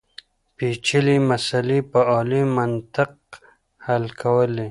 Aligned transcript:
پېچلې 0.55 1.17
مسلې 1.29 1.79
په 1.91 1.99
عالي 2.11 2.43
منطق 2.57 3.13
حل 3.85 4.05
کولې. 4.21 4.59